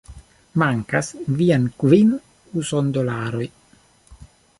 Mankas 0.69 1.09
viaj 1.41 1.59
kvin 1.83 2.09
usondolaroj 2.63 3.43